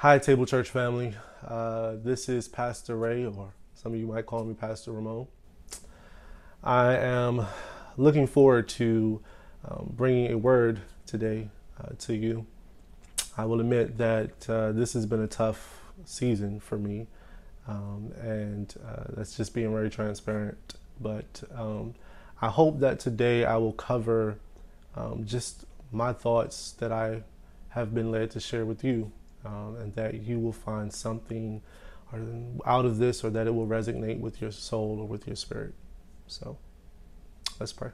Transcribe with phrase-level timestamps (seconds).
[0.00, 1.14] Hi, Table Church family.
[1.46, 5.28] Uh, this is Pastor Ray, or some of you might call me Pastor Raimon.
[6.64, 7.44] I am
[7.98, 9.20] looking forward to
[9.68, 12.46] um, bringing a word today uh, to you.
[13.36, 17.06] I will admit that uh, this has been a tough season for me,
[17.68, 20.76] um, and uh, that's just being very transparent.
[20.98, 21.94] But um,
[22.40, 24.38] I hope that today I will cover
[24.96, 27.22] um, just my thoughts that I
[27.68, 29.12] have been led to share with you,
[29.44, 31.62] um, and that you will find something
[32.66, 35.74] out of this or that it will resonate with your soul or with your spirit.
[36.26, 36.58] So
[37.58, 37.90] let's pray.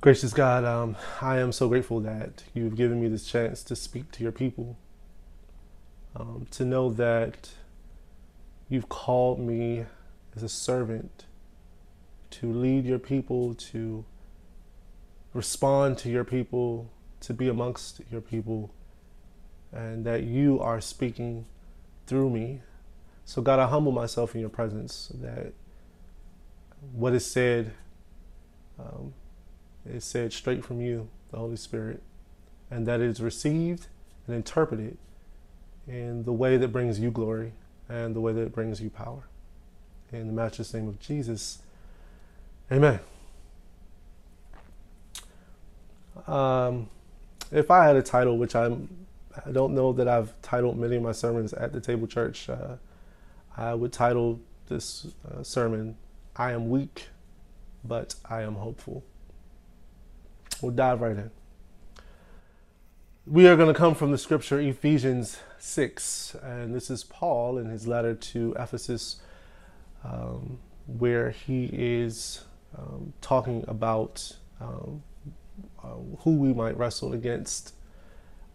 [0.00, 4.12] Gracious God, um, I am so grateful that you've given me this chance to speak
[4.12, 4.76] to your people,
[6.14, 7.50] um, to know that
[8.68, 9.86] you've called me
[10.36, 11.24] as a servant
[12.30, 14.04] to lead your people, to
[15.32, 18.74] respond to your people, to be amongst your people,
[19.74, 21.44] and that you are speaking
[22.06, 22.60] through me.
[23.24, 25.52] So, God, I humble myself in your presence that
[26.92, 27.72] what is said
[28.78, 29.14] um,
[29.86, 32.02] is said straight from you, the Holy Spirit,
[32.70, 33.86] and that it is received
[34.26, 34.96] and interpreted
[35.86, 37.52] in the way that brings you glory
[37.88, 39.24] and the way that brings you power.
[40.12, 41.58] In the matchless name of Jesus,
[42.70, 43.00] amen.
[46.26, 46.88] Um,
[47.50, 48.88] if I had a title, which I'm,
[49.44, 52.76] I don't know that I've titled many of my sermons at the Table Church, uh,
[53.56, 55.96] I would title this uh, sermon,
[56.36, 57.08] I Am Weak,
[57.84, 59.04] but I Am Hopeful.
[60.60, 61.30] We'll dive right in.
[63.26, 67.70] We are going to come from the scripture Ephesians 6, and this is Paul in
[67.70, 69.16] his letter to Ephesus,
[70.04, 72.44] um, where he is
[72.76, 75.02] um, talking about um,
[75.82, 77.74] uh, who we might wrestle against.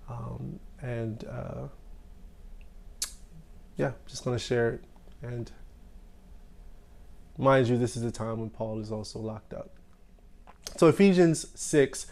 [0.09, 1.67] Um, and uh,
[3.77, 4.83] yeah, just to share it.
[5.21, 5.51] And
[7.37, 9.71] mind you, this is the time when Paul is also locked up.
[10.77, 12.07] So, Ephesians 6,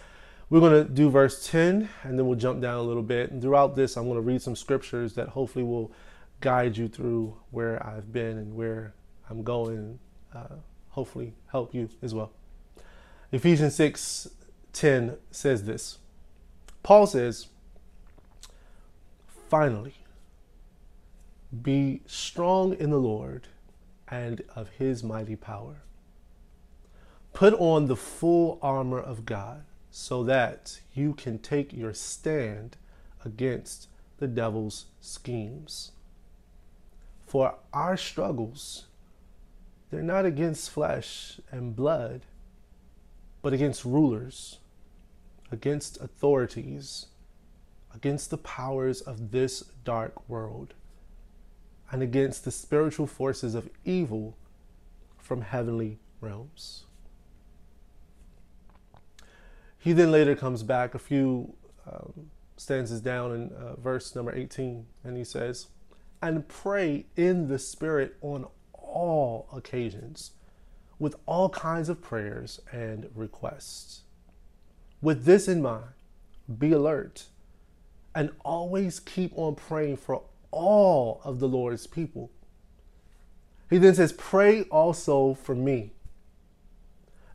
[0.50, 3.32] we're to do verse 10 and then we'll jump down a little bit.
[3.32, 5.92] And throughout this, I'm to read some scriptures that hopefully will
[6.40, 8.94] guide you through where I've been and where
[9.30, 10.00] I'm going,
[10.34, 10.56] uh,
[10.90, 12.32] hopefully help you as well.
[13.32, 14.30] Ephesians 6
[14.74, 15.98] 10 says this
[16.84, 17.48] Paul says,
[19.48, 19.96] Finally,
[21.62, 23.48] be strong in the Lord
[24.08, 25.84] and of his mighty power.
[27.34, 32.78] Put on the full armor of God so that you can take your stand
[33.24, 33.88] against
[34.18, 35.92] the devil's schemes.
[37.26, 38.88] For our struggles,
[39.90, 42.22] they're not against flesh and blood,
[43.42, 44.60] but against rulers
[45.52, 47.08] against authorities,
[47.98, 50.76] against the powers of this dark world,
[51.90, 54.38] and against the spiritual forces of evil
[55.18, 56.84] from heavenly realms.
[59.80, 61.56] He then later comes back a few
[61.92, 65.68] um, stanzas down in uh, verse number 18, and he says,
[66.22, 70.34] And pray in the Spirit on all occasions
[71.00, 74.02] with all kinds of prayers and requests.
[75.02, 75.86] With this in mind,
[76.60, 77.26] be alert
[78.16, 82.32] and always keep on praying for all of the Lord's people.
[83.70, 85.92] He then says, Pray also for me,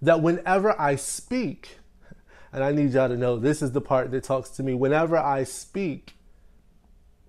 [0.00, 1.78] that whenever I speak,
[2.52, 5.16] and I need y'all to know this is the part that talks to me, whenever
[5.16, 6.14] I speak,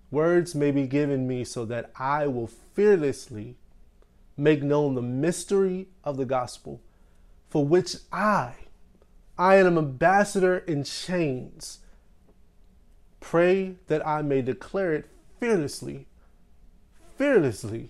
[0.09, 3.57] words may be given me so that I will fearlessly
[4.37, 6.81] make known the mystery of the gospel,
[7.49, 8.53] for which I
[9.37, 11.79] I am an ambassador in chains.
[13.23, 16.05] Pray that I may declare it fearlessly,
[17.17, 17.89] fearlessly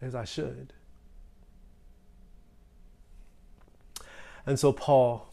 [0.00, 0.74] as I should.
[4.44, 5.32] And so, Paul,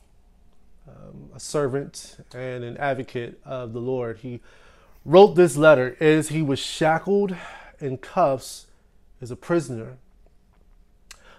[0.88, 4.40] um, a servant and an advocate of the Lord, he
[5.06, 7.36] wrote this letter as he was shackled
[7.80, 8.68] in cuffs
[9.22, 9.98] as a prisoner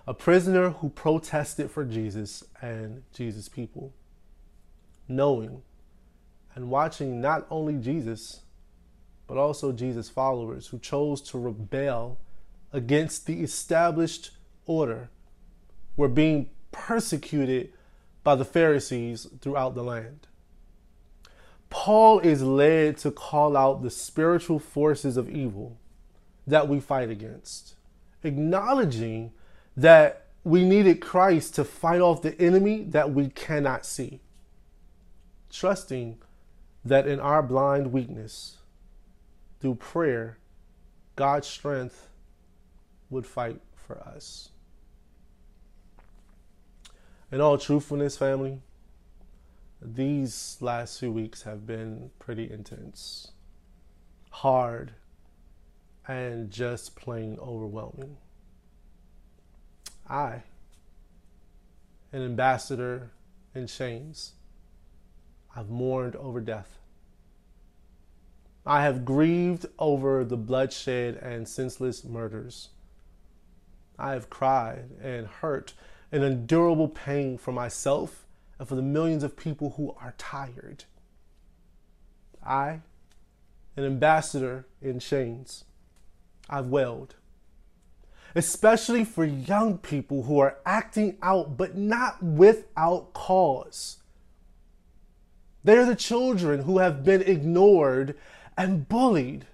[0.07, 3.93] a prisoner who protested for Jesus and Jesus' people,
[5.09, 5.63] knowing
[6.55, 8.41] and watching not only Jesus,
[9.27, 12.19] but also Jesus' followers who chose to rebel
[12.73, 14.33] against the established
[14.67, 15.09] order
[15.97, 17.73] were being persecuted
[18.23, 20.27] by the Pharisees throughout the land.
[21.71, 25.77] Paul is led to call out the spiritual forces of evil
[26.47, 27.75] that we fight against,
[28.23, 29.33] acknowledging
[29.77, 34.21] that we needed Christ to fight off the enemy that we cannot see.
[35.51, 36.19] Trusting
[36.85, 38.59] that in our blind weakness,
[39.61, 40.39] through prayer,
[41.17, 42.09] God's strength
[43.09, 44.51] would fight for us.
[47.33, 48.61] In all truthfulness, family,
[49.81, 53.33] these last few weeks have been pretty intense,
[54.31, 54.93] hard,
[56.07, 58.17] and just plain overwhelming.
[60.09, 60.43] I,
[62.13, 63.11] an ambassador
[63.55, 64.33] in chains,
[65.57, 66.79] I've mourned over death.
[68.67, 72.71] I have grieved over the bloodshed and senseless murders.
[73.99, 75.75] I have cried and hurt
[76.11, 78.27] an endurable pain for myself
[78.59, 80.85] and for the millions of people who are tired.
[82.45, 82.81] I,
[83.77, 85.65] an ambassador in chains,
[86.49, 87.17] I've wailed,
[88.35, 93.99] especially for young people who are acting out but not without cause.
[95.65, 98.15] They're the children who have been ignored
[98.57, 99.47] and bullied,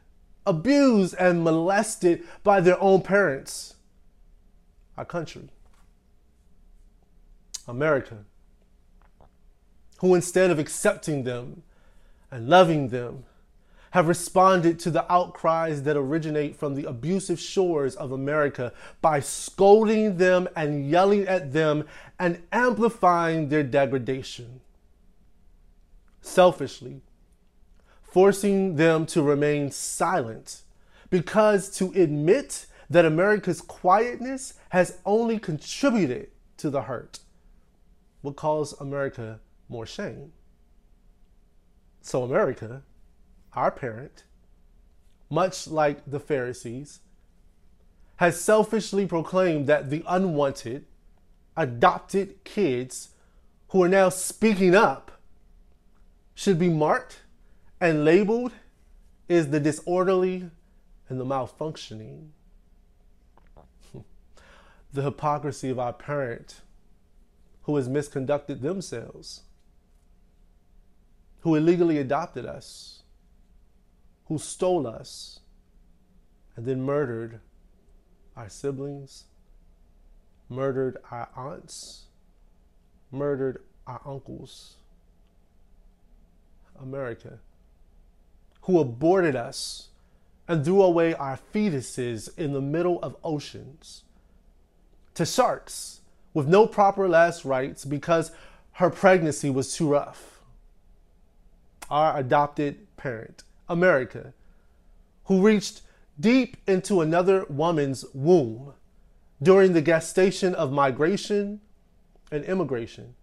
[0.45, 3.77] abused, and molested by their own parents.
[4.99, 5.49] Our country,
[7.67, 8.25] America,
[9.99, 11.62] who instead of accepting them
[12.31, 13.25] and loving them,
[13.93, 20.17] have responded to the outcries that originate from the abusive shores of America by scolding
[20.17, 21.85] them and yelling at them
[22.19, 24.61] and amplifying their degradation.
[26.20, 27.02] Selfishly,
[28.02, 30.62] forcing them to remain silent
[31.08, 37.20] because to admit that America's quietness has only contributed to the hurt
[38.22, 40.32] will cause America more shame.
[42.02, 42.82] So, America,
[43.52, 44.25] our parent,
[45.28, 47.00] much like the Pharisees,
[48.16, 50.84] has selfishly proclaimed that the unwanted,
[51.56, 53.11] adopted kids
[53.69, 55.19] who are now speaking up
[56.35, 57.21] should be marked
[57.81, 58.53] and labeled
[59.29, 60.50] is the disorderly
[61.09, 62.29] and the malfunctioning.
[64.93, 66.62] the hypocrisy of our parent
[67.62, 69.43] who has misconducted themselves,
[71.41, 73.03] who illegally adopted us,
[74.26, 75.41] who stole us,
[76.56, 77.41] and then murdered
[78.37, 79.25] our siblings,
[80.49, 82.06] murdered our aunts,
[83.11, 84.76] murdered our uncles.
[86.81, 87.38] America
[88.62, 89.88] who aborted us
[90.47, 94.05] and threw away our fetuses in the middle of oceans,
[95.15, 96.00] to sharks
[96.35, 98.32] with no proper last rites because
[98.73, 100.41] her pregnancy was too rough.
[101.91, 104.33] Our adopted parent, America,
[105.25, 105.83] who reached
[106.19, 108.75] deep into another woman's womb
[109.43, 111.61] during the gestation of migration
[112.31, 113.15] and immigration,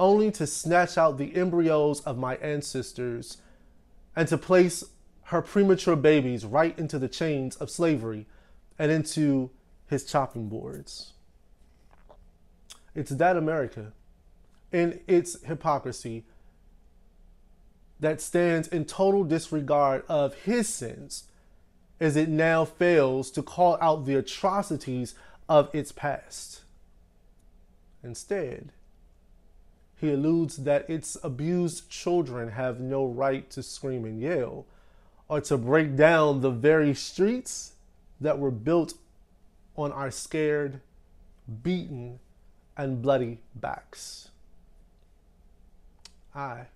[0.00, 3.36] only to snatch out the embryos of my ancestors
[4.16, 4.82] and to place
[5.24, 8.26] her premature babies right into the chains of slavery
[8.78, 9.50] and into
[9.86, 11.12] his chopping boards.
[12.94, 13.92] It's that America,
[14.72, 16.24] in its hypocrisy,
[18.00, 21.24] that stands in total disregard of his sins
[22.00, 25.14] as it now fails to call out the atrocities
[25.48, 26.62] of its past.
[28.02, 28.72] Instead,
[30.00, 34.64] he alludes that its abused children have no right to scream and yell
[35.28, 37.72] or to break down the very streets
[38.20, 38.94] that were built
[39.76, 40.80] on our scared,
[41.62, 42.18] beaten,
[42.76, 44.30] and bloody backs.
[46.34, 46.66] I,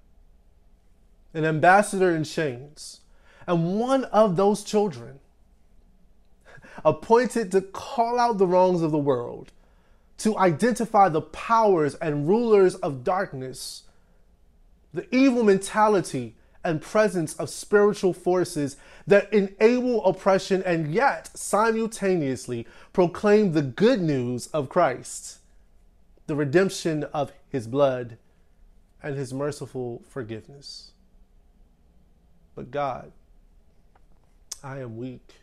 [1.33, 3.01] an ambassador in chains,
[3.47, 5.21] and one of those children,
[6.85, 9.51] appointed to call out the wrongs of the world
[10.19, 13.83] to identify the powers and rulers of darkness,
[14.93, 23.53] the evil mentality and presence of spiritual forces that enable oppression and yet simultaneously proclaim
[23.53, 25.39] the good news of Christ,
[26.27, 28.17] the redemption of his blood,
[29.03, 30.93] and his merciful forgiveness.
[32.55, 33.13] But God,
[34.63, 35.35] I am weak.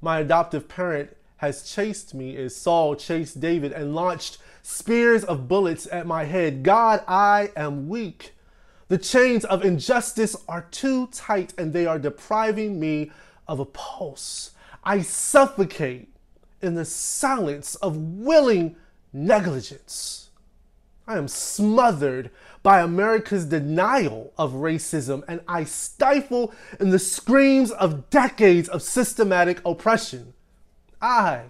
[0.00, 5.88] My adoptive parent has chased me as Saul chased David and launched spears of bullets
[5.90, 6.62] at my head.
[6.62, 8.34] God, I am weak.
[8.88, 13.10] The chains of injustice are too tight and they are depriving me
[13.46, 14.52] of a pulse.
[14.84, 16.08] I suffocate
[16.60, 18.76] in the silence of willing
[19.12, 20.30] negligence.
[21.06, 22.30] I am smothered
[22.62, 29.60] by America's denial of racism and I stifle in the screams of decades of systematic
[29.64, 30.34] oppression.
[31.00, 31.44] I,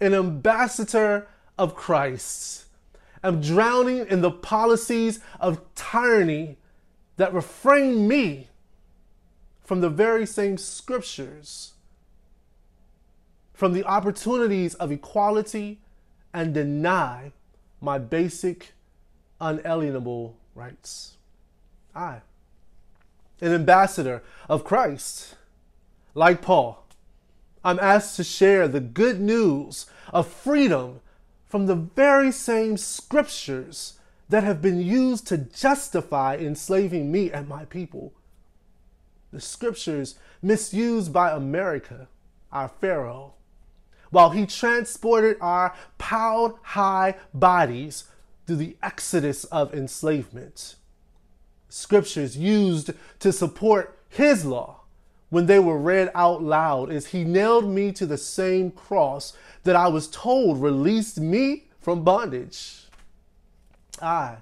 [0.00, 1.26] an ambassador
[1.58, 2.64] of Christ,
[3.22, 6.58] am drowning in the policies of tyranny
[7.16, 8.48] that refrain me
[9.62, 11.72] from the very same scriptures,
[13.52, 15.80] from the opportunities of equality,
[16.32, 17.32] and deny
[17.80, 18.72] my basic,
[19.40, 21.16] unalienable rights.
[21.94, 22.20] I,
[23.40, 25.36] an ambassador of Christ,
[26.14, 26.83] like Paul,
[27.64, 31.00] I'm asked to share the good news of freedom
[31.46, 37.64] from the very same scriptures that have been used to justify enslaving me and my
[37.64, 38.12] people.
[39.32, 42.08] The scriptures misused by America,
[42.52, 43.34] our Pharaoh,
[44.10, 48.04] while he transported our piled high bodies
[48.46, 50.76] through the exodus of enslavement.
[51.68, 54.83] Scriptures used to support his law
[55.34, 59.74] when they were read out loud is he nailed me to the same cross that
[59.74, 62.84] I was told released me from bondage.
[64.00, 64.36] I,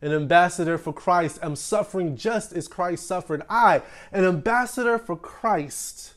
[0.00, 3.42] an ambassador for Christ, am suffering just as Christ suffered.
[3.50, 6.14] I, an ambassador for Christ,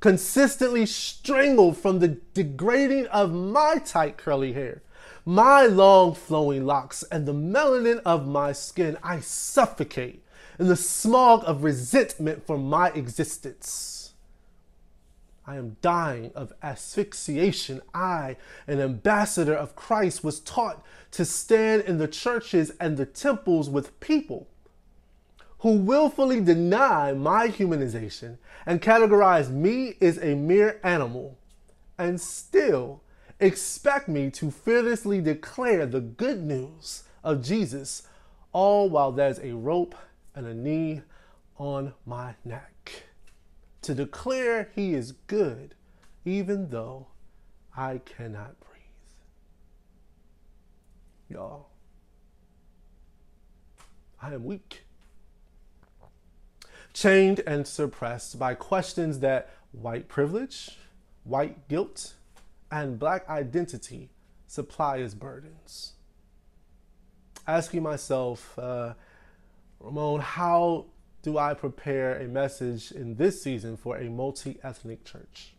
[0.00, 4.82] consistently strangled from the degrading of my tight curly hair,
[5.24, 8.98] my long flowing locks, and the melanin of my skin.
[9.02, 10.22] I suffocate
[10.60, 14.12] in the smog of resentment for my existence.
[15.46, 17.80] I am dying of asphyxiation.
[17.94, 18.36] I,
[18.66, 23.98] an ambassador of Christ, was taught to stand in the churches and the temples with
[24.00, 24.48] people
[25.60, 28.36] who willfully deny my humanization
[28.66, 31.38] and categorize me as a mere animal
[31.96, 33.00] and still
[33.40, 38.02] expect me to fearlessly declare the good news of Jesus,
[38.52, 39.94] all while there's a rope
[40.34, 41.02] and a knee
[41.56, 43.04] on my neck
[43.82, 45.74] to declare he is good,
[46.24, 47.08] even though
[47.76, 48.70] I cannot breathe.
[51.28, 51.68] Y'all,
[54.20, 54.84] I am weak,
[56.92, 60.78] chained and suppressed by questions that white privilege,
[61.24, 62.14] white guilt,
[62.70, 64.10] and black identity
[64.46, 65.92] supply as burdens.
[67.46, 68.94] Asking myself, uh,
[69.82, 70.86] Raimon, how
[71.22, 75.54] do I prepare a message in this season for a multi ethnic church?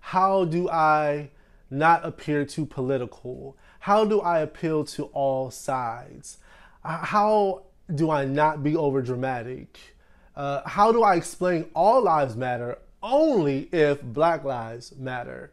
[0.00, 1.30] How do I
[1.70, 3.56] not appear too political?
[3.80, 6.38] How do I appeal to all sides?
[6.84, 9.78] Uh, how do I not be over dramatic?
[10.36, 15.52] Uh, how do I explain all lives matter only if black lives matter?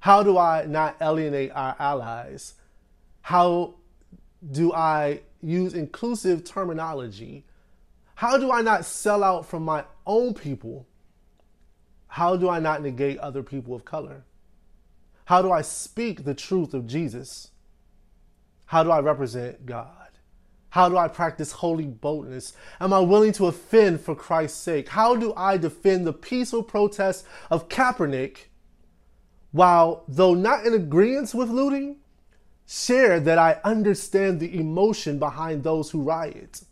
[0.00, 2.54] How do I not alienate our allies?
[3.22, 3.74] How
[4.50, 7.44] do I use inclusive terminology?
[8.14, 10.86] How do I not sell out from my own people?
[12.08, 14.24] How do I not negate other people of color?
[15.26, 17.50] How do I speak the truth of Jesus?
[18.66, 20.08] How do I represent God?
[20.70, 22.54] How do I practice holy boldness?
[22.80, 24.88] Am I willing to offend for Christ's sake?
[24.88, 28.48] How do I defend the peaceful protest of Kaepernick
[29.52, 31.96] while, though not in agreement with looting,
[32.68, 36.62] share that I understand the emotion behind those who riot?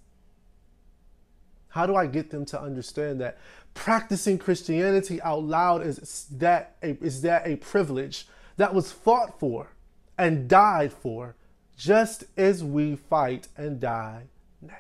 [1.69, 3.39] How do I get them to understand that
[3.73, 8.27] practicing Christianity out loud is that a, is that a privilege
[8.59, 9.73] that was fought for
[10.19, 11.35] and died for,
[11.77, 14.25] just as we fight and die
[14.61, 14.75] now?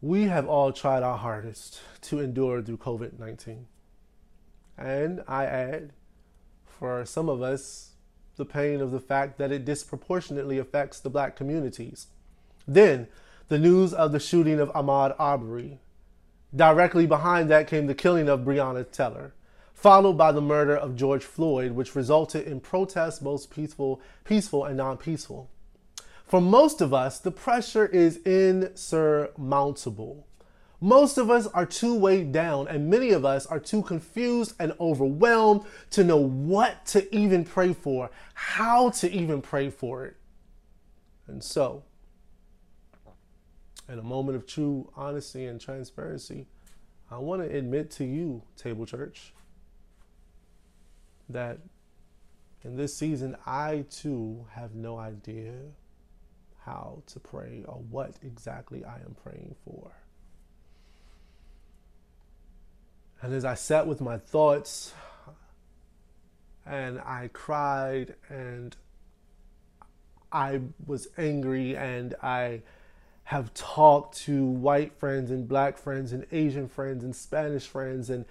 [0.00, 3.66] We have all tried our hardest to endure through COVID 19.
[4.76, 5.92] And I add,
[6.78, 7.90] for some of us
[8.36, 12.06] the pain of the fact that it disproportionately affects the black communities.
[12.66, 13.08] Then,
[13.48, 15.80] the news of the shooting of Ahmaud Arbery.
[16.54, 19.34] Directly behind that came the killing of Breonna Taylor,
[19.74, 24.76] followed by the murder of George Floyd, which resulted in protests both peaceful, peaceful and
[24.76, 25.50] non-peaceful.
[26.24, 30.27] For most of us, the pressure is insurmountable.
[30.80, 34.72] Most of us are too weighed down, and many of us are too confused and
[34.78, 40.16] overwhelmed to know what to even pray for, how to even pray for it.
[41.26, 41.82] And so,
[43.88, 46.46] in a moment of true honesty and transparency,
[47.10, 49.32] I want to admit to you, Table Church,
[51.28, 51.58] that
[52.62, 55.54] in this season, I too have no idea
[56.64, 59.90] how to pray or what exactly I am praying for.
[63.20, 64.92] And as I sat with my thoughts
[66.64, 68.76] and I cried and
[70.30, 72.62] I was angry and I
[73.24, 78.24] have talked to white friends and black friends and Asian friends and Spanish friends and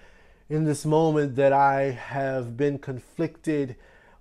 [0.50, 3.76] in this moment that I have been conflicted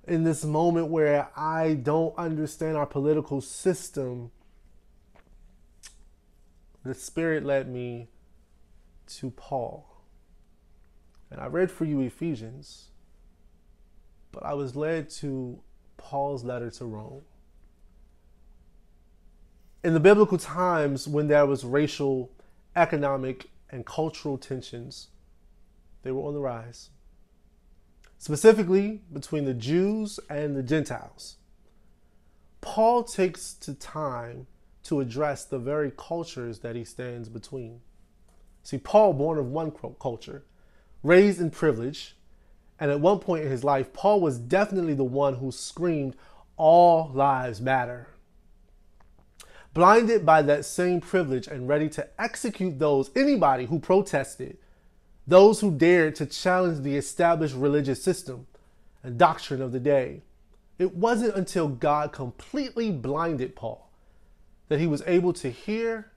[0.06, 4.30] in this moment where I don't understand our political system
[6.86, 8.08] the Spirit led me
[9.08, 9.95] to Paul.
[11.30, 12.86] And I read for you Ephesians,
[14.32, 15.60] but I was led to
[15.96, 17.22] Paul's letter to Rome.
[19.82, 22.30] In the biblical times, when there was racial,
[22.74, 25.08] economic, and cultural tensions,
[26.02, 26.90] they were on the rise,
[28.18, 31.36] specifically between the Jews and the Gentiles.
[32.60, 34.46] Paul takes the time
[34.84, 37.80] to address the very cultures that he stands between.
[38.62, 40.44] See, Paul, born of one culture,
[41.06, 42.16] raised in privilege,
[42.78, 46.16] and at one point in his life, Paul was definitely the one who screamed,
[46.56, 48.08] All lives matter.
[49.72, 54.56] Blinded by that same privilege and ready to execute those, anybody who protested,
[55.26, 58.46] those who dared to challenge the established religious system
[59.02, 60.22] and doctrine of the day.
[60.78, 63.90] It wasn't until God completely blinded Paul
[64.68, 66.10] that he was able to hear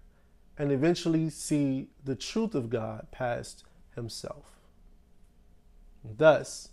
[0.57, 3.63] and eventually see the truth of God past
[3.95, 4.58] himself.
[6.03, 6.69] Thus,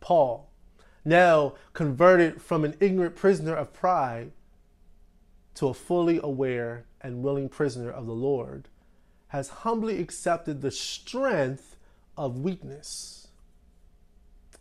[0.00, 0.50] Paul,
[1.04, 4.32] now converted from an ignorant prisoner of pride
[5.54, 8.68] to a fully aware and willing prisoner of the Lord,
[9.28, 11.76] has humbly accepted the strength
[12.16, 13.28] of weakness.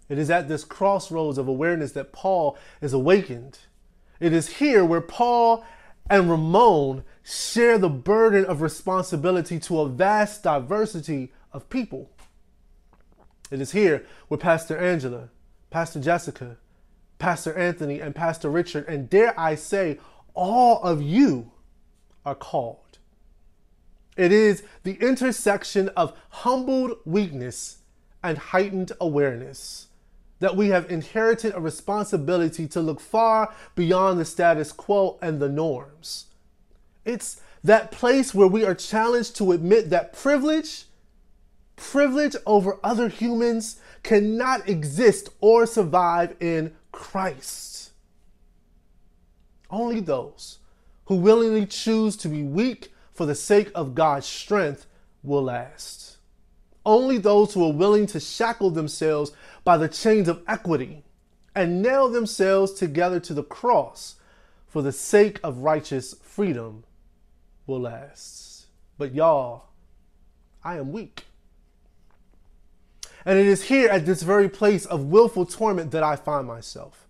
[0.09, 3.59] It is at this crossroads of awareness that Paul is awakened.
[4.19, 5.65] It is here where Paul
[6.09, 12.09] and Raimon share the burden of responsibility to a vast diversity of people.
[13.51, 15.29] It is here where Pastor Angela,
[15.69, 16.57] Pastor Jessica,
[17.19, 19.99] Pastor Anthony, and Pastor Richard, and dare I say,
[20.33, 21.51] all of you
[22.25, 22.99] are called.
[24.15, 27.77] It is the intersection of humbled weakness
[28.23, 29.87] and heightened awareness
[30.39, 35.49] that we have inherited a responsibility to look far beyond the status quo and the
[35.49, 36.25] norms.
[37.05, 40.86] It's that place where we are challenged to admit that privilege
[41.77, 47.91] privilege over other humans cannot exist or survive in Christ.
[49.69, 50.59] Only those
[51.05, 54.85] who willingly choose to be weak for the sake of God's strength
[55.23, 56.17] will last.
[56.85, 59.31] Only those who are willing to shackle themselves
[59.63, 61.03] by the chains of equity
[61.53, 64.15] and nail themselves together to the cross
[64.67, 66.83] for the sake of righteous freedom
[67.65, 68.67] will last.
[68.97, 69.69] But y'all,
[70.63, 71.26] I am weak.
[73.27, 77.09] And it is here at this very place of willful torment that I find myself,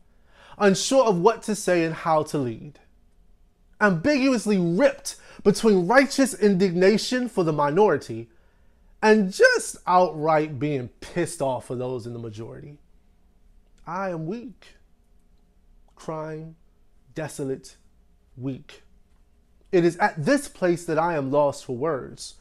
[0.58, 2.80] unsure of what to say and how to lead.
[3.80, 8.30] Ambiguously ripped between righteous indignation for the minority
[9.00, 12.80] and just outright being pissed off for those in the majority.
[13.86, 14.70] I am weak,
[15.96, 16.56] crying,
[17.14, 17.76] desolate,
[18.36, 18.82] weak.
[19.72, 22.38] It is at this place that I am lost for words,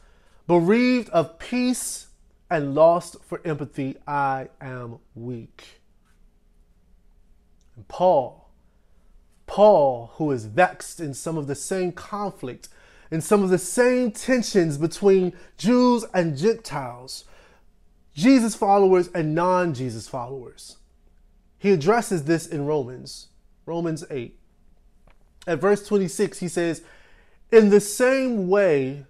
[0.47, 2.06] bereaved of peace
[2.49, 5.81] and lost for empathy, I am weak.
[7.75, 8.49] And Paul,
[9.45, 12.69] Paul, who is vexed in some of the same conflict,
[13.11, 17.25] in some of the same tensions between Jews and Gentiles,
[18.13, 20.77] Jesus followers and non Jesus followers.
[21.59, 23.27] He addresses this in Romans,
[23.65, 24.37] Romans 8.
[25.47, 26.83] At verse 26, he says,
[27.51, 29.05] In the same way,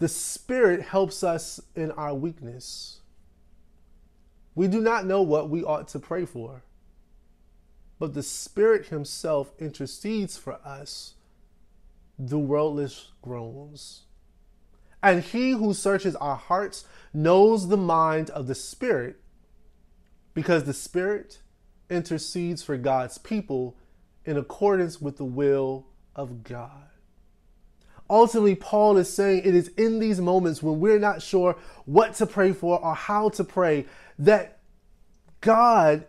[0.00, 3.00] the Spirit helps us in our weakness.
[4.54, 6.64] We do not know what we ought to pray for,
[7.98, 11.14] but the Spirit Himself intercedes for us
[12.18, 14.04] the worldless groans.
[15.02, 19.20] And He who searches our hearts knows the mind of the Spirit,
[20.32, 21.42] because the Spirit
[21.90, 23.76] intercedes for God's people
[24.24, 25.86] in accordance with the will
[26.16, 26.89] of God
[28.10, 32.26] ultimately, Paul is saying it is in these moments when we're not sure what to
[32.26, 33.86] pray for or how to pray
[34.18, 34.58] that
[35.40, 36.06] God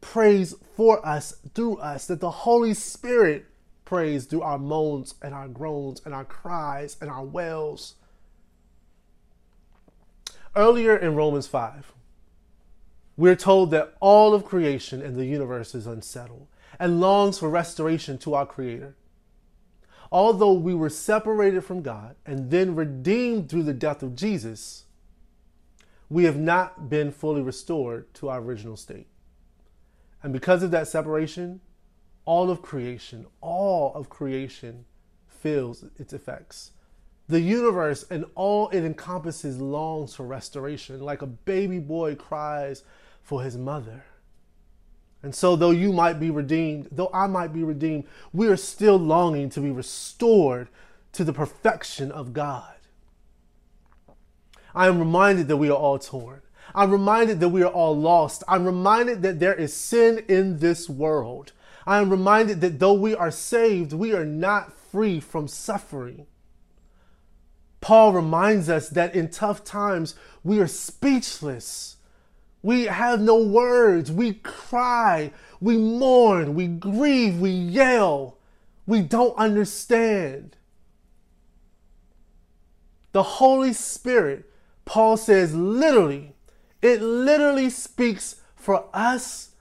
[0.00, 3.46] prays for us through us, that the Holy Spirit
[3.84, 7.94] prays through our moans and our groans and our cries and our wails.
[10.54, 11.92] Earlier in Romans 5,
[13.16, 18.18] we're told that all of creation and the universe is unsettled and longs for restoration
[18.18, 18.94] to our Creator
[20.10, 24.84] although we were separated from God and then redeemed through the death of Jesus,
[26.08, 29.08] we have not been fully restored to our original state.
[30.22, 31.60] And because of that separation,
[32.24, 34.84] all of creation, all of creation
[35.28, 36.72] feels its effects.
[37.28, 42.84] The universe and all it encompasses longs for restoration, like a baby boy cries
[43.22, 44.04] for his mother.
[45.26, 48.96] And so, though you might be redeemed, though I might be redeemed, we are still
[48.96, 50.68] longing to be restored
[51.14, 52.76] to the perfection of God.
[54.72, 56.42] I am reminded that we are all torn.
[56.76, 58.44] I'm reminded that we are all lost.
[58.46, 61.50] I'm reminded that there is sin in this world.
[61.88, 66.28] I am reminded that though we are saved, we are not free from suffering.
[67.80, 71.95] Paul reminds us that in tough times, we are speechless.
[72.62, 74.10] We have no words.
[74.10, 75.32] We cry.
[75.60, 76.54] We mourn.
[76.54, 77.40] We grieve.
[77.40, 78.38] We yell.
[78.86, 80.56] We don't understand.
[83.12, 84.50] The Holy Spirit,
[84.84, 86.34] Paul says, literally,
[86.82, 89.52] it literally speaks for us,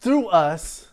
[0.00, 0.88] through us,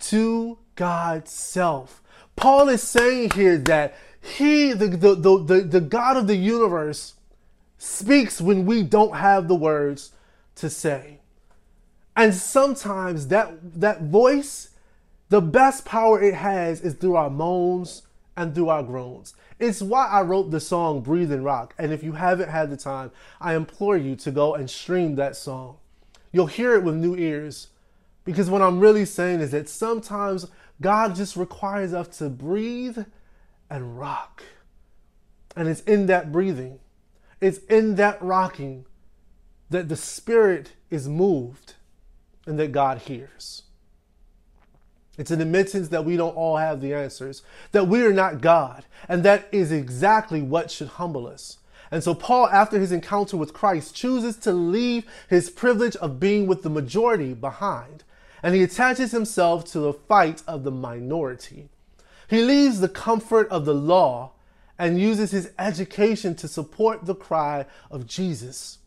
[0.00, 2.02] to God's self.
[2.36, 7.14] Paul is saying here that he, the, the, the, the, God of the universe,
[7.78, 10.12] speaks when we don't have the words
[10.56, 11.20] to say.
[12.16, 14.70] And sometimes that, that voice,
[15.28, 18.02] the best power it has is through our moans
[18.36, 19.34] and through our groans.
[19.58, 21.74] It's why I wrote the song Breathe and Rock.
[21.78, 25.36] And if you haven't had the time, I implore you to go and stream that
[25.36, 25.78] song.
[26.32, 27.68] You'll hear it with new ears.
[28.24, 30.46] Because what I'm really saying is that sometimes
[30.80, 32.98] God just requires us to breathe
[33.70, 34.42] and rock.
[35.56, 36.80] And it's in that breathing,
[37.40, 38.86] it's in that rocking
[39.74, 41.74] that the Spirit is moved
[42.46, 43.64] and that God hears.
[45.18, 48.84] It's an admittance that we don't all have the answers, that we are not God,
[49.08, 51.58] and that is exactly what should humble us.
[51.90, 56.46] And so, Paul, after his encounter with Christ, chooses to leave his privilege of being
[56.46, 58.04] with the majority behind,
[58.44, 61.68] and he attaches himself to the fight of the minority.
[62.28, 64.34] He leaves the comfort of the law
[64.78, 68.78] and uses his education to support the cry of Jesus.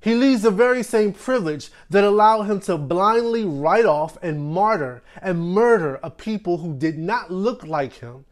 [0.00, 5.02] He leaves the very same privilege that allowed him to blindly write off and martyr
[5.20, 8.24] and murder a people who did not look like him.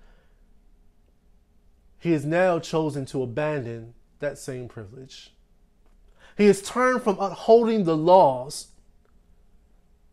[1.98, 5.32] He has now chosen to abandon that same privilege.
[6.36, 8.68] He has turned from upholding the laws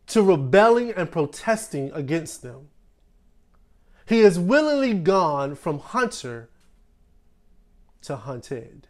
[0.08, 2.68] to rebelling and protesting against them.
[4.06, 6.50] He has willingly gone from hunter
[8.02, 8.88] to hunted.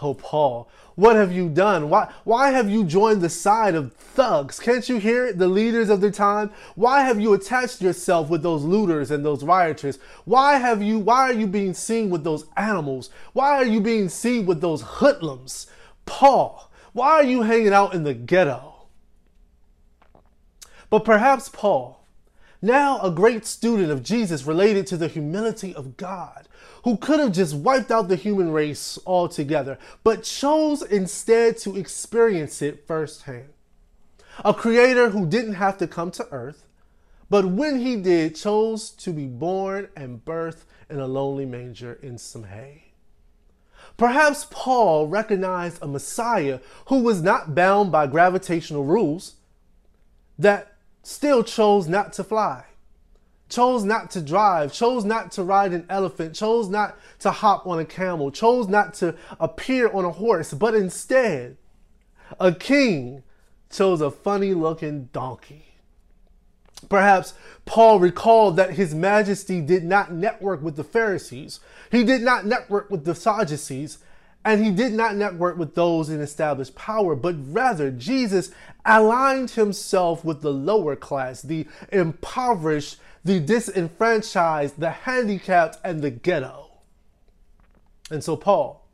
[0.00, 1.88] Oh, Paul, what have you done?
[1.88, 4.58] Why, why have you joined the side of thugs?
[4.58, 5.38] Can't you hear it?
[5.38, 6.50] The leaders of the time?
[6.74, 9.98] Why have you attached yourself with those looters and those rioters?
[10.24, 13.10] Why have you, why are you being seen with those animals?
[13.32, 15.68] Why are you being seen with those hoodlums?
[16.04, 18.74] Paul, why are you hanging out in the ghetto?
[20.90, 22.01] But perhaps Paul,
[22.62, 26.48] now a great student of Jesus related to the humility of God,
[26.84, 32.62] who could have just wiped out the human race altogether, but chose instead to experience
[32.62, 33.50] it firsthand.
[34.44, 36.66] A creator who didn't have to come to earth,
[37.28, 42.18] but when he did, chose to be born and birthed in a lonely manger in
[42.18, 42.92] some hay.
[43.96, 49.34] Perhaps Paul recognized a Messiah who was not bound by gravitational rules,
[50.38, 50.71] that
[51.02, 52.64] still chose not to fly,
[53.48, 57.78] chose not to drive, chose not to ride an elephant, chose not to hop on
[57.78, 61.56] a camel, chose not to appear on a horse, but instead,
[62.40, 63.22] a king
[63.70, 65.66] chose a funny looking donkey.
[66.88, 67.34] Perhaps
[67.64, 71.60] Paul recalled that his majesty did not network with the Pharisees.
[71.90, 73.98] He did not network with the Sadducees
[74.44, 78.50] and he did not network with those in established power, but rather Jesus
[78.84, 86.70] aligned himself with the lower class, the impoverished, the disenfranchised, the handicapped, and the ghetto.
[88.10, 88.84] And so Paul,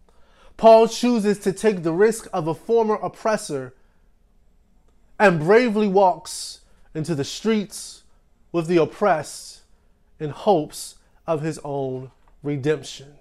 [0.59, 3.75] Paul chooses to take the risk of a former oppressor
[5.19, 6.61] and bravely walks
[6.95, 8.03] into the streets
[8.53, 9.63] with the oppressed
[10.21, 12.11] in hopes of his own
[12.43, 13.15] redemption.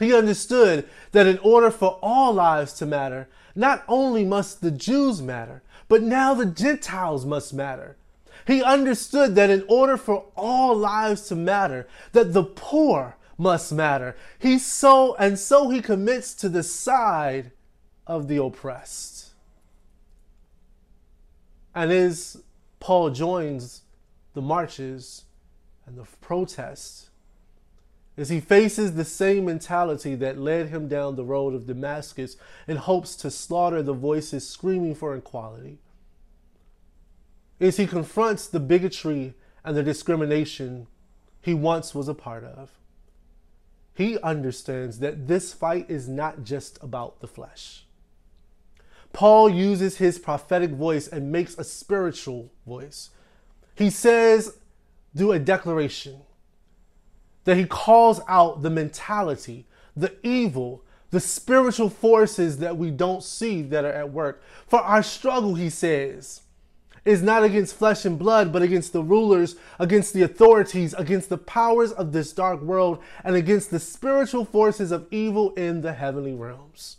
[0.00, 5.20] He understood that in order for all lives to matter, not only must the Jews
[5.20, 7.98] matter, but now the Gentiles must matter.
[8.46, 14.16] He understood that in order for all lives to matter, that the poor must matter.
[14.38, 17.52] He so and so he commits to the side
[18.06, 19.32] of the oppressed.
[21.74, 22.42] And as
[22.80, 23.82] Paul joins
[24.32, 25.24] the marches
[25.84, 27.09] and the protests,
[28.20, 32.36] as he faces the same mentality that led him down the road of Damascus
[32.68, 35.78] in hopes to slaughter the voices screaming for equality.
[37.58, 39.32] As he confronts the bigotry
[39.64, 40.86] and the discrimination
[41.40, 42.70] he once was a part of,
[43.94, 47.86] he understands that this fight is not just about the flesh.
[49.14, 53.10] Paul uses his prophetic voice and makes a spiritual voice.
[53.74, 54.58] He says,
[55.14, 56.20] do a declaration
[57.44, 63.62] that he calls out the mentality, the evil, the spiritual forces that we don't see
[63.62, 64.42] that are at work.
[64.66, 66.42] For our struggle, he says,
[67.04, 71.38] is not against flesh and blood, but against the rulers, against the authorities, against the
[71.38, 76.34] powers of this dark world, and against the spiritual forces of evil in the heavenly
[76.34, 76.98] realms.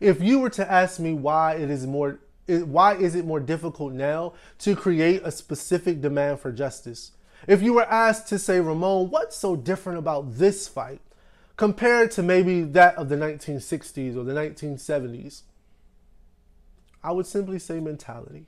[0.00, 3.92] If you were to ask me why it is more why is it more difficult
[3.92, 7.10] now to create a specific demand for justice?
[7.46, 11.00] If you were asked to say, Raimon, what's so different about this fight
[11.56, 15.42] compared to maybe that of the 1960s or the 1970s?
[17.02, 18.46] I would simply say mentality.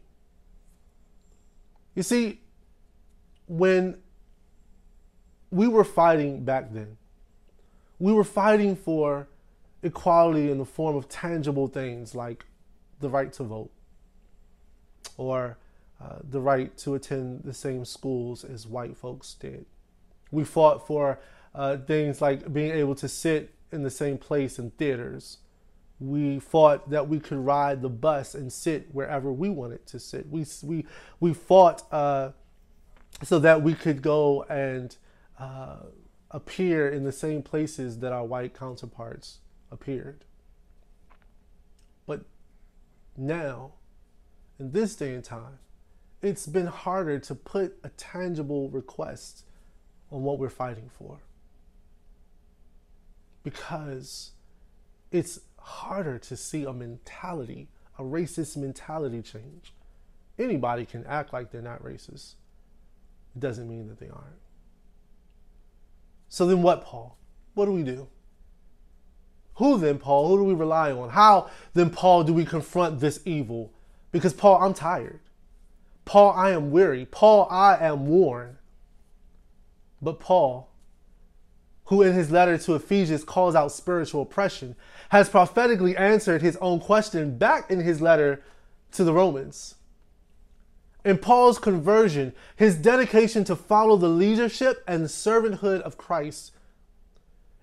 [1.94, 2.40] You see,
[3.46, 3.98] when
[5.50, 6.96] we were fighting back then,
[7.98, 9.28] we were fighting for
[9.82, 12.46] equality in the form of tangible things like
[13.00, 13.70] the right to vote
[15.16, 15.56] or
[16.00, 19.66] uh, the right to attend the same schools as white folks did.
[20.30, 21.18] We fought for
[21.54, 25.38] uh, things like being able to sit in the same place in theaters
[26.00, 30.28] we fought that we could ride the bus and sit wherever we wanted to sit.
[30.28, 30.86] We we
[31.18, 32.30] we fought uh,
[33.22, 34.96] so that we could go and
[35.38, 35.78] uh,
[36.30, 39.38] appear in the same places that our white counterparts
[39.72, 40.24] appeared.
[42.06, 42.22] But
[43.16, 43.72] now,
[44.58, 45.58] in this day and time,
[46.22, 49.44] it's been harder to put a tangible request
[50.10, 51.18] on what we're fighting for
[53.42, 54.32] because
[55.10, 59.72] it's harder to see a mentality, a racist mentality change.
[60.38, 62.34] Anybody can act like they're not racist.
[63.34, 64.42] It doesn't mean that they aren't.
[66.28, 67.16] So then what, Paul?
[67.54, 68.08] What do we do?
[69.54, 70.28] Who then, Paul?
[70.28, 71.10] Who do we rely on?
[71.10, 73.72] How then, Paul, do we confront this evil?
[74.12, 75.20] Because, Paul, I'm tired.
[76.08, 77.04] Paul, I am weary.
[77.04, 78.56] Paul, I am worn.
[80.00, 80.70] But, Paul,
[81.84, 84.74] who in his letter to Ephesians calls out spiritual oppression,
[85.10, 88.42] has prophetically answered his own question back in his letter
[88.92, 89.74] to the Romans.
[91.04, 96.52] In Paul's conversion, his dedication to follow the leadership and servanthood of Christ,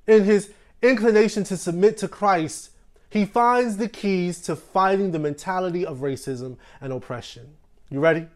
[0.05, 0.51] in his
[0.83, 2.69] inclination to submit to Christ,
[3.09, 7.55] he finds the keys to fighting the mentality of racism and oppression.
[7.89, 8.27] You ready?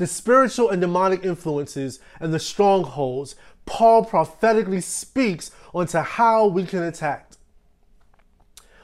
[0.00, 3.36] The spiritual and demonic influences and the strongholds
[3.66, 7.32] Paul prophetically speaks onto how we can attack.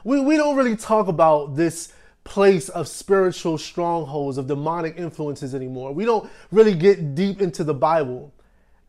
[0.03, 1.91] We, we don't really talk about this
[2.23, 5.91] place of spiritual strongholds, of demonic influences anymore.
[5.91, 8.31] We don't really get deep into the Bible.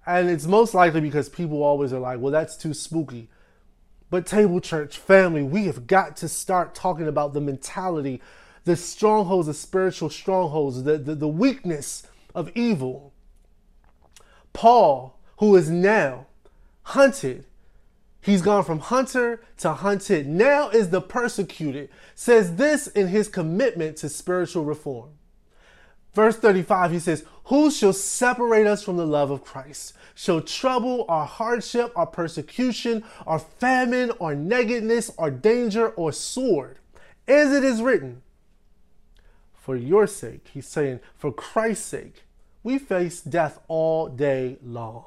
[0.04, 3.30] And it's most likely because people always are like, well, that's too spooky.
[4.10, 8.20] But, Table Church family, we have got to start talking about the mentality,
[8.66, 12.02] the strongholds, the spiritual strongholds, the, the, the weakness
[12.38, 13.12] of evil.
[14.52, 16.26] Paul who is now
[16.82, 17.44] hunted.
[18.20, 20.26] He's gone from hunter to hunted.
[20.26, 21.88] Now is the persecuted.
[22.14, 25.10] Says this in his commitment to spiritual reform.
[26.12, 29.94] Verse 35, he says, Who shall separate us from the love of Christ?
[30.14, 36.78] Shall trouble, or hardship, or persecution, or famine, or nakedness, or danger, or sword?
[37.28, 38.22] As it is written,
[39.54, 42.24] For your sake, he's saying, for Christ's sake,
[42.68, 45.06] we face death all day long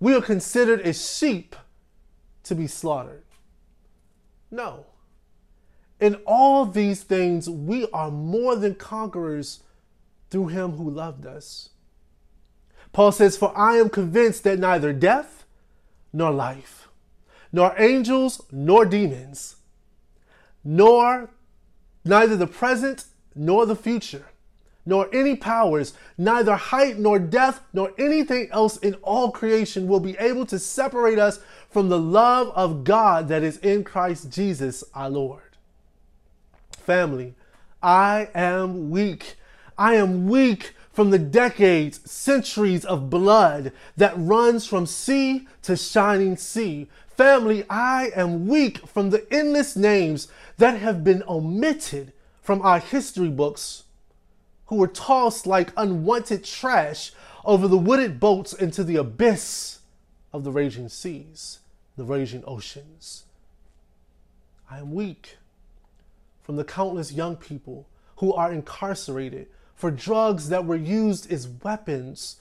[0.00, 1.54] we are considered as sheep
[2.42, 3.22] to be slaughtered.
[4.50, 4.86] No.
[6.00, 9.60] In all these things, we are more than conquerors
[10.30, 11.68] through him who loved us.
[12.92, 15.44] Paul says, For I am convinced that neither death
[16.12, 16.88] nor life,
[17.52, 19.56] nor angels nor demons,
[20.64, 21.28] nor
[22.04, 23.04] neither the present
[23.34, 24.29] nor the future
[24.90, 30.18] nor any powers, neither height nor depth, nor anything else in all creation will be
[30.18, 31.38] able to separate us
[31.70, 35.56] from the love of God that is in Christ Jesus our Lord.
[36.72, 37.34] Family,
[37.80, 39.36] I am weak.
[39.78, 46.36] I am weak from the decades, centuries of blood that runs from sea to shining
[46.36, 46.88] sea.
[47.16, 50.26] Family, I am weak from the endless names
[50.58, 53.84] that have been omitted from our history books
[54.70, 57.10] who were tossed like unwanted trash
[57.44, 59.80] over the wooded boats into the abyss
[60.32, 61.58] of the raging seas,
[61.96, 63.24] the raging oceans.
[64.70, 65.38] I am weak
[66.40, 72.36] from the countless young people who are incarcerated for drugs that were used as weapons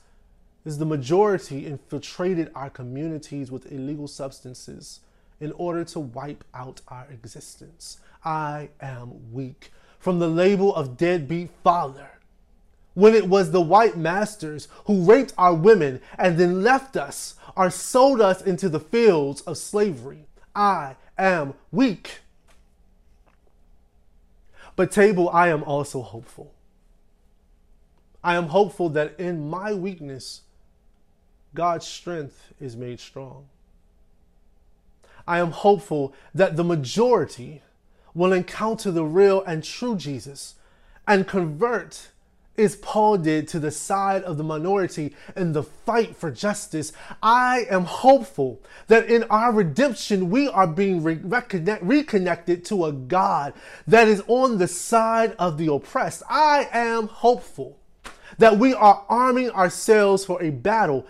[0.68, 5.00] as the majority infiltrated our communities with illegal substances
[5.40, 7.98] in order to wipe out our existence.
[8.24, 12.19] I am weak from the label of deadbeat father
[13.00, 17.70] when it was the white masters who raped our women and then left us or
[17.70, 20.26] sold us into the fields of slavery.
[20.54, 22.20] I am weak.
[24.76, 26.54] But, table, I am also hopeful.
[28.24, 30.42] I am hopeful that in my weakness,
[31.54, 33.48] God's strength is made strong.
[35.26, 37.62] I am hopeful that the majority
[38.14, 40.56] will encounter the real and true Jesus
[41.08, 42.10] and convert
[42.60, 46.92] as Paul did to the side of the minority in the fight for justice.
[47.24, 52.92] I am hopeful that in our redemption, we are being re- reconnect- reconnected to a
[52.92, 53.54] God
[53.88, 56.24] that is on the side of the oppressed.
[56.30, 57.78] I am hopeful
[58.38, 61.08] that we are arming ourselves for a battle,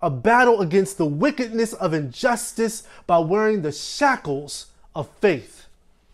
[0.00, 5.66] a battle against the wickedness of injustice by wearing the shackles of faith.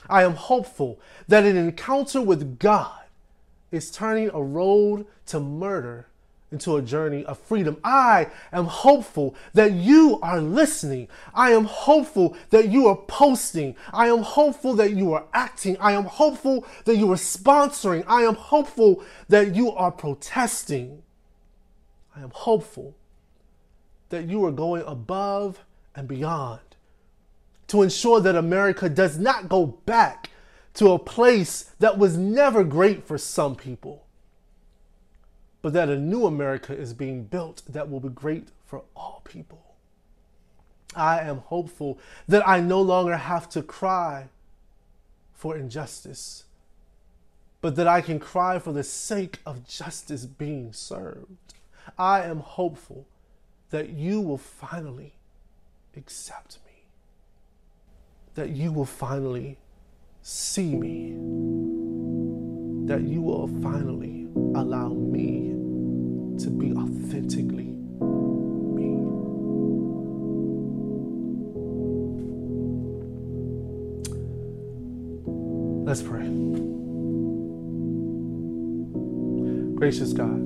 [0.08, 0.98] I am hopeful
[1.28, 3.03] that an encounter with God
[3.74, 6.06] is turning a road to murder
[6.54, 7.76] into a journey of freedom.
[7.82, 11.08] I am hopeful that you are listening.
[11.34, 13.74] I am hopeful that you are posting.
[13.92, 15.76] I am hopeful that you are acting.
[15.80, 18.04] I am hopeful that you are sponsoring.
[18.06, 21.02] I am hopeful that you are protesting.
[22.16, 22.94] I am hopeful
[24.10, 25.64] that you are going above
[25.96, 26.60] and beyond
[27.66, 30.30] to ensure that America does not go back
[30.74, 34.04] to a place that was never great for some people
[35.64, 39.64] but that a new America is being built that will be great for all people.
[40.94, 44.28] I am hopeful that I no longer have to cry
[45.32, 46.44] for injustice,
[47.62, 51.54] but that I can cry for the sake of justice being served.
[51.96, 53.06] I am hopeful
[53.70, 55.14] that you will finally
[55.96, 56.84] accept me,
[58.34, 59.56] that you will finally
[60.26, 61.10] see me,
[62.86, 65.50] that you will finally allow me
[66.42, 67.74] to be authentically
[68.74, 68.96] me.
[75.84, 76.24] Let's pray.
[79.76, 80.40] Gracious God,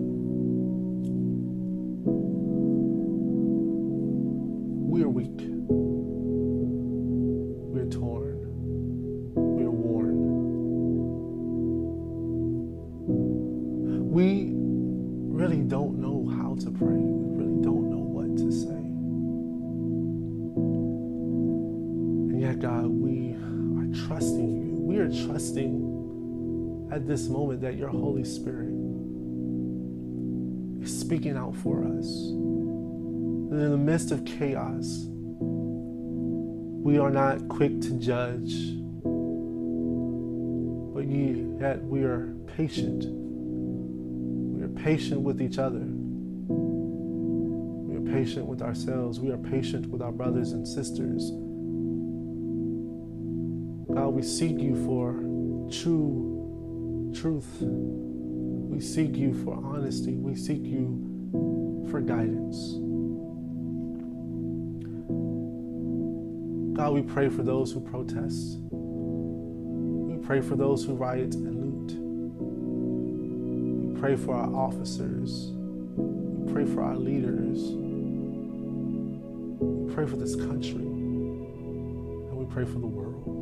[27.48, 28.74] moment that your Holy Spirit
[30.82, 32.06] is speaking out for us.
[32.28, 35.06] And in the midst of chaos,
[36.84, 38.52] we are not quick to judge,
[40.92, 45.86] but yet we are patient We are patient with each other.
[45.86, 49.20] We are patient with ourselves.
[49.20, 51.30] We are patient with our brothers and sisters.
[53.94, 55.14] God, we seek you for
[55.70, 56.37] true
[57.14, 57.58] truth.
[57.60, 60.16] We seek you for honesty.
[60.16, 62.56] We seek you for guidance.
[66.76, 68.58] God, we pray for those who protest.
[68.70, 71.92] We pray for those who riot and loot
[73.94, 75.52] We pray for our officers.
[75.96, 77.58] We pray for our leaders.
[79.60, 80.74] We pray for this country.
[80.76, 83.37] And we pray for the world.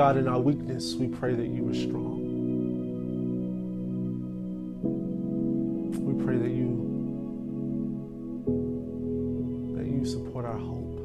[0.00, 2.22] God, in our weakness, we pray that you are strong.
[5.92, 6.70] We pray that you
[9.76, 10.96] that you support our hope.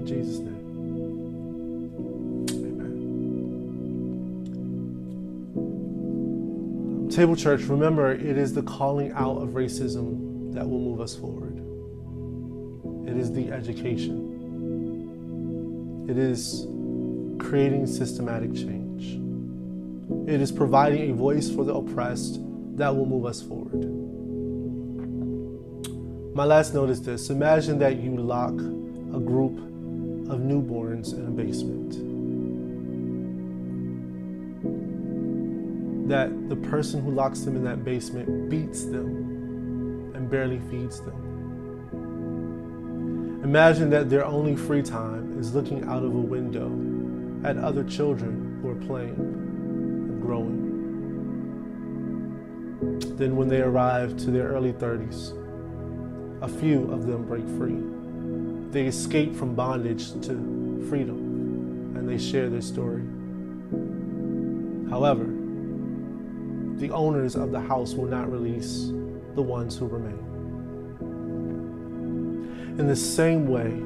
[0.00, 0.64] In Jesus' name.
[6.90, 7.10] Amen.
[7.10, 11.58] Table Church, remember it is the calling out of racism that will move us forward.
[13.08, 14.27] It is the education.
[16.08, 16.66] It is
[17.38, 19.20] creating systematic change.
[20.26, 22.40] It is providing a voice for the oppressed
[22.76, 23.84] that will move us forward.
[26.34, 29.58] My last note is this imagine that you lock a group
[30.30, 32.08] of newborns in a basement.
[36.08, 41.12] that the person who locks them in that basement beats them and barely feeds them.
[43.44, 46.66] Imagine that their only free time is looking out of a window
[47.48, 50.64] at other children who are playing and growing.
[53.16, 55.32] Then, when they arrive to their early 30s,
[56.42, 57.78] a few of them break free.
[58.70, 63.02] They escape from bondage to freedom and they share their story.
[64.90, 65.24] However,
[66.78, 68.92] the owners of the house will not release
[69.34, 70.24] the ones who remain.
[72.78, 73.82] In the same way,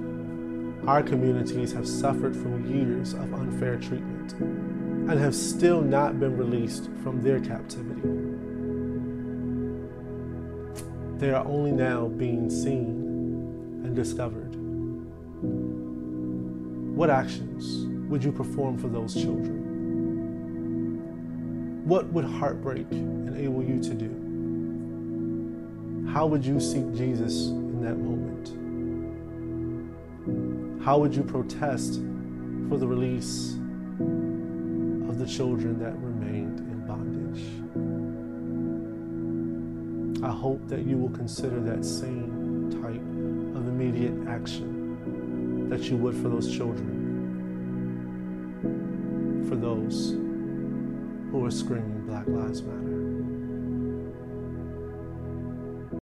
[0.87, 6.91] our communities have suffered from years of unfair treatment and have still not been released
[7.03, 8.01] from their captivity.
[11.19, 14.57] They are only now being seen and discovered.
[16.97, 19.61] What actions would you perform for those children?
[21.85, 24.11] What would heartbreak enable you to do?
[26.13, 28.62] How would you seek Jesus in that moment?
[30.85, 32.01] How would you protest
[32.69, 33.53] for the release
[35.09, 37.45] of the children that remained in bondage?
[40.25, 43.01] I hope that you will consider that same type
[43.57, 46.99] of immediate action that you would for those children,
[49.49, 50.17] for those
[51.31, 52.92] who are screaming Black Lives Matter.